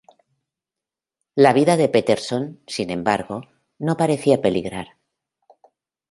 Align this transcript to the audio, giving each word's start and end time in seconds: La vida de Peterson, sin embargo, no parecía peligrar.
La 1.45 1.53
vida 1.53 1.77
de 1.77 1.87
Peterson, 1.87 2.59
sin 2.65 2.89
embargo, 2.89 3.43
no 3.77 3.97
parecía 3.97 4.41
peligrar. 4.41 4.97